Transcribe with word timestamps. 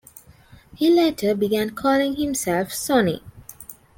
He 0.73 0.89
later 0.89 1.35
began 1.35 1.75
calling 1.75 2.15
himself 2.15 2.73
"Sonny". 2.73 3.21